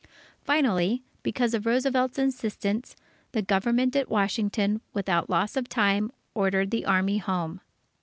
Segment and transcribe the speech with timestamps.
[0.43, 2.95] Finally, because of Roosevelt's insistence,
[3.33, 7.61] the Government at Washington, without loss of time, ordered the Army home.